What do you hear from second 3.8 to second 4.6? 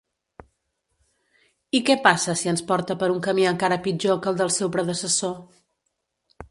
pitjor que el del